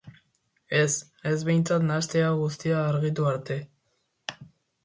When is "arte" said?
3.35-3.59